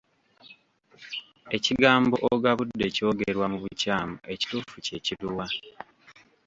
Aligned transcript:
Ekigambo 1.55 2.15
ogabudde 2.33 2.85
kyogerwa 2.95 3.45
mu 3.51 3.57
bukyamu 3.63 4.15
Ekituufu 4.33 4.77
kye 4.85 4.97
kiruwa? 5.05 5.45